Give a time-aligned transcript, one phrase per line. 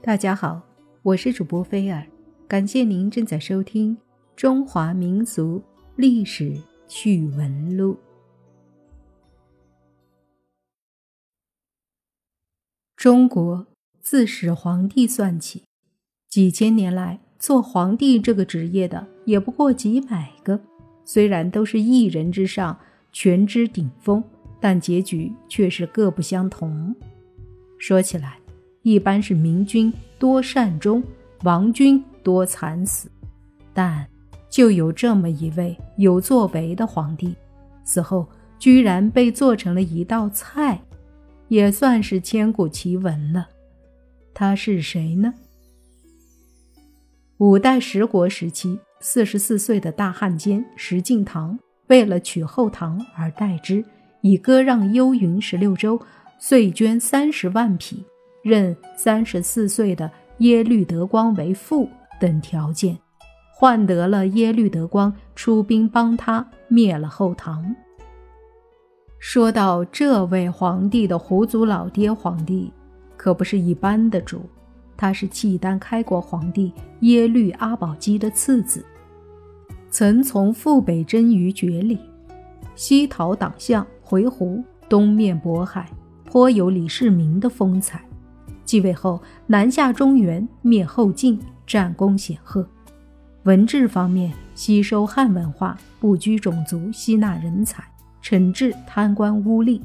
[0.00, 0.62] 大家好，
[1.02, 2.06] 我是主播菲尔，
[2.46, 3.96] 感谢您正在收听
[4.36, 5.60] 《中华民族
[5.96, 6.56] 历史
[6.86, 7.94] 趣闻录》。
[12.96, 13.66] 中国
[14.00, 15.64] 自始皇帝算起，
[16.28, 20.60] 几千年来做皇帝这个职业的也不过几百个，
[21.04, 22.78] 虽然都是一人之上，
[23.10, 24.22] 权之顶峰，
[24.60, 26.94] 但结局却是各不相同。
[27.78, 28.37] 说起来。
[28.90, 31.04] 一般是明君多善终，
[31.44, 33.06] 亡君多惨死，
[33.74, 34.08] 但
[34.48, 37.36] 就有这么一位有作为的皇帝，
[37.84, 38.26] 死后
[38.58, 40.80] 居然被做成了一道菜，
[41.48, 43.46] 也算是千古奇闻了。
[44.32, 45.34] 他是谁呢？
[47.36, 53.84] 五代十国时期，四十四岁的大汉奸石敬瑭为了取后唐而代之，
[54.22, 56.00] 以割让幽云十六州，
[56.38, 58.02] 遂捐三十万匹。
[58.42, 61.88] 任三十四岁的耶律德光为父
[62.20, 62.96] 等条件，
[63.52, 67.74] 换得了耶律德光出兵帮他灭了后唐。
[69.18, 72.72] 说到这位皇帝的胡族老爹皇帝，
[73.16, 74.48] 可不是一般的主，
[74.96, 78.84] 他是契丹开国皇帝耶律阿保机的次子，
[79.90, 81.98] 曾从父辈真于绝里，
[82.76, 85.90] 西逃党项回鹘，东面渤海，
[86.24, 88.00] 颇有李世民的风采。
[88.68, 92.68] 继位后，南下中原，灭后晋，战功显赫。
[93.44, 97.82] 文治方面，吸收汉文化，不拘种族，吸纳人才，
[98.22, 99.80] 惩治贪官污吏，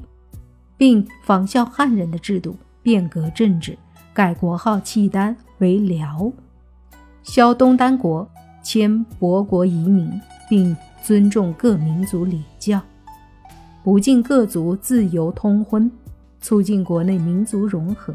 [0.75, 3.78] 并仿效汉人的制度，变革政治，
[4.14, 6.30] 改国号契丹为辽，
[7.23, 8.30] 萧东丹国，
[8.62, 10.12] 迁博国移民，
[10.50, 12.81] 并尊重各民族礼教，
[13.81, 15.90] 不禁各族自由通婚，
[16.42, 18.14] 促进国内民族融合。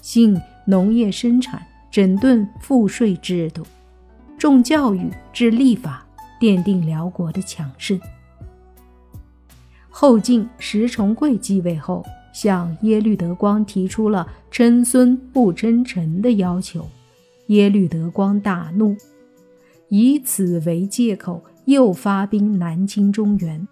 [0.00, 3.64] 兴农业生产，整顿赋税制度，
[4.38, 6.06] 重教育，治立法，
[6.40, 8.00] 奠定辽国的强盛。
[9.88, 16.88] 后晋石重贵继位后，向耶律德光提出了称孙不称臣的要求，
[17.48, 18.96] 耶律德光大怒，
[19.88, 23.66] 以此为借口，又发兵南侵中原，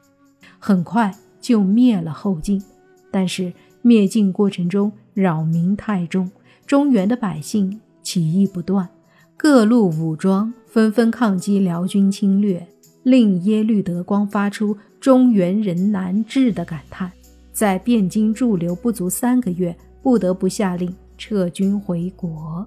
[0.58, 2.62] 很快就灭了后晋。
[3.10, 6.30] 但是灭晋过程中，扰民太重，
[6.64, 8.88] 中原的百姓起义不断，
[9.36, 12.64] 各路武装纷纷抗击辽军侵略，
[13.02, 17.10] 令耶律德光发出“中原人难治”的感叹，
[17.52, 22.64] 在汴京驻留不足三个月，不得不下令撤军回国。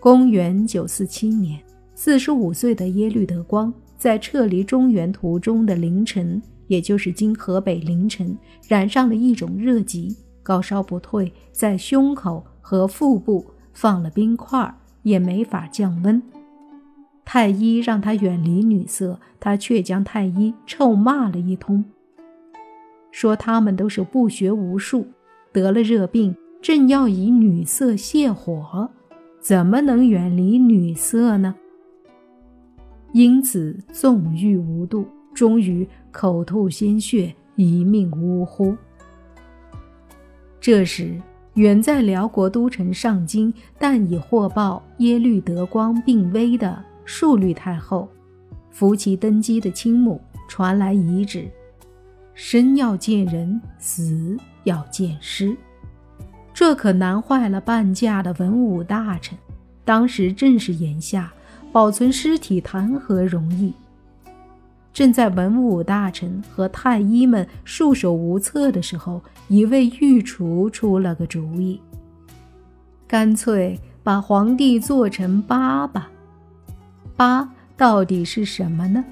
[0.00, 1.60] 公元九四七年，
[1.94, 8.34] 四十五岁的耶律德光在撤离中原途中的凌晨，也就是今河北凌晨，
[8.66, 10.16] 染上了一种热疾。
[10.48, 13.44] 高烧不退，在胸口和腹部
[13.74, 16.22] 放了冰块，也没法降温。
[17.22, 21.84] 太医让他远离女色，他却将太医臭骂了一通，
[23.10, 25.08] 说他们都是不学无术，
[25.52, 28.88] 得了热病，正要以女色泻火，
[29.42, 31.54] 怎么能远离女色呢？
[33.12, 35.04] 因此纵欲无度，
[35.34, 38.74] 终于口吐鲜血，一命呜呼。
[40.68, 41.18] 这时，
[41.54, 48.06] 远在辽国都城上京，但已获报耶律德光病危的数律太后，
[48.70, 51.48] 扶其登基的亲母传来遗旨：
[52.34, 55.56] 生要见人，死要见尸。
[56.52, 59.38] 这可难坏了半价的文武大臣。
[59.86, 61.32] 当时正是炎夏，
[61.72, 63.72] 保存尸体谈何容易？
[64.92, 71.80] 正在文武大臣和太医们束手无策的时候，一位御厨出了个主意，
[73.06, 76.02] 干脆把皇帝做成粑粑。
[77.16, 79.04] 粑到底是什么呢？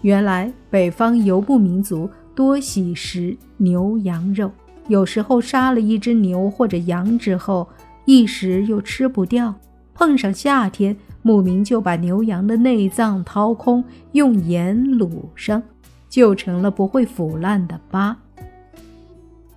[0.00, 4.50] 原来北方游牧民族多喜食牛羊肉，
[4.88, 7.68] 有时候杀了一只牛或者羊之后，
[8.06, 9.54] 一时又吃不掉，
[9.92, 10.96] 碰上夏天。
[11.22, 13.82] 牧民就把牛羊的内脏掏空，
[14.12, 15.62] 用盐卤上，
[16.08, 18.14] 就成了不会腐烂的粑，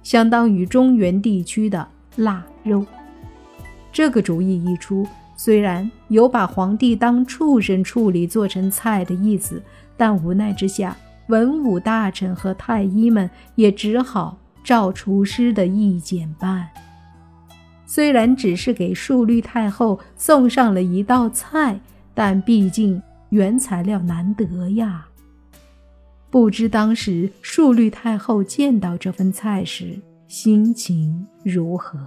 [0.03, 2.85] 相当于中原地区的腊肉。
[3.91, 9.61] 这个主意一出，虽然有把皇帝当畜生处理做成菜的意思，
[9.97, 10.95] 但无奈之下，
[11.27, 16.67] 文武大臣和太医们也只好照厨师的意见办。
[17.95, 21.79] 虽然只是给淑律太后送上了一道菜，
[22.13, 25.07] 但毕竟原材料难得呀。
[26.29, 29.97] 不知当时淑律太后见到这份菜时
[30.27, 31.97] 心情如何？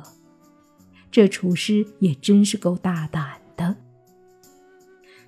[1.10, 3.24] 这厨师也真是够大胆
[3.56, 3.74] 的。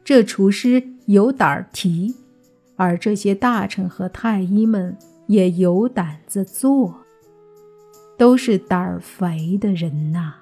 [0.04, 2.14] 这厨师有胆儿提，
[2.76, 4.94] 而这些大臣和太医们
[5.26, 6.94] 也有胆子做，
[8.18, 10.34] 都是胆儿肥的人呐。